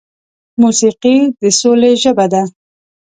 موسیقي 0.61 1.17
د 1.41 1.41
سولې 1.59 1.91
ژبه 2.03 2.25
ده. 2.33 2.43